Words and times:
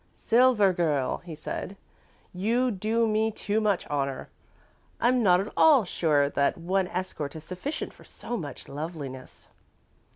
"Silver 0.15 0.73
Girl," 0.73 1.17
he 1.17 1.35
said, 1.35 1.77
"you 2.33 2.71
do 2.71 3.07
me 3.07 3.29
too 3.29 3.61
much 3.61 3.85
honour. 3.85 4.29
I'm 4.99 5.21
not 5.21 5.39
at 5.39 5.53
all 5.55 5.85
sure 5.85 6.27
that 6.27 6.57
one 6.57 6.87
escort 6.87 7.35
is 7.35 7.43
sufficient 7.43 7.93
for 7.93 8.03
so 8.03 8.35
much 8.35 8.67
loveliness." 8.67 9.49